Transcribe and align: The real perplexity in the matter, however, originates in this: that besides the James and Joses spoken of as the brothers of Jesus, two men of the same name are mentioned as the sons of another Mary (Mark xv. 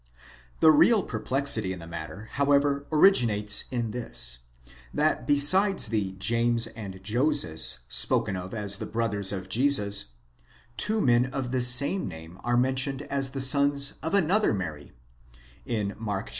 The 0.61 0.71
real 0.71 1.03
perplexity 1.03 1.71
in 1.71 1.77
the 1.77 1.85
matter, 1.85 2.29
however, 2.31 2.87
originates 2.91 3.65
in 3.69 3.91
this: 3.91 4.39
that 4.91 5.27
besides 5.27 5.89
the 5.89 6.13
James 6.13 6.65
and 6.65 7.03
Joses 7.03 7.81
spoken 7.87 8.35
of 8.35 8.51
as 8.51 8.77
the 8.77 8.87
brothers 8.87 9.31
of 9.31 9.47
Jesus, 9.47 10.05
two 10.75 11.01
men 11.01 11.27
of 11.27 11.51
the 11.51 11.61
same 11.61 12.07
name 12.07 12.39
are 12.43 12.57
mentioned 12.57 13.03
as 13.11 13.29
the 13.29 13.41
sons 13.41 13.93
of 14.01 14.15
another 14.15 14.55
Mary 14.55 14.91
(Mark 15.67 16.29
xv. 16.29 16.29